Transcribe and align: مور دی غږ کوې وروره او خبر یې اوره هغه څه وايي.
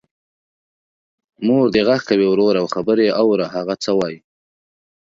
مور 1.45 1.65
دی 1.73 1.81
غږ 1.87 2.01
کوې 2.09 2.27
وروره 2.29 2.59
او 2.61 2.67
خبر 2.75 2.97
یې 3.05 3.11
اوره 3.21 3.45
هغه 3.55 3.75
څه 3.83 3.91
وايي. 3.97 4.19